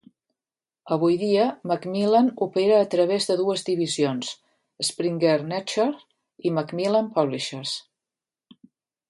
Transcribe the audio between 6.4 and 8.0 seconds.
i Macmillan Publishers.